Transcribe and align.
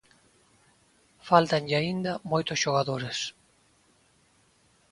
Fáltanlle 1.27 1.75
aínda 1.79 2.13
moitos 2.31 2.61
xogadores. 2.63 3.19